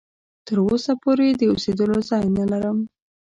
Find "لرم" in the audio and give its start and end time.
2.51-2.77